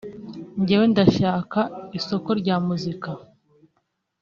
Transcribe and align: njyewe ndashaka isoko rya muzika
njyewe 0.59 0.85
ndashaka 0.91 1.61
isoko 1.97 2.29
rya 2.41 2.55
muzika 2.67 3.09